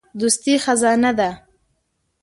دوستي 0.19 0.53
خزانه 0.63 1.11
ده. 1.19 1.29